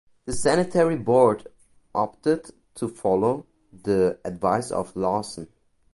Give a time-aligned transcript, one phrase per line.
[0.25, 1.45] The Sanitary Board
[1.93, 5.47] opted to follow the advice of Lowson.